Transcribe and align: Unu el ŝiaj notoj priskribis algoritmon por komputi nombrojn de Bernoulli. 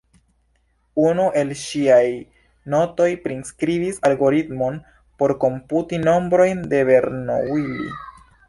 Unu 1.01 1.25
el 1.41 1.51
ŝiaj 1.63 2.07
notoj 2.75 3.07
priskribis 3.27 4.01
algoritmon 4.11 4.81
por 5.21 5.35
komputi 5.45 6.01
nombrojn 6.11 6.69
de 6.73 6.85
Bernoulli. 6.91 7.97